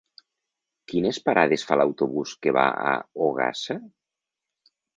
[0.91, 2.97] Quines parades fa l'autobús que va a
[3.29, 3.79] Ogassa?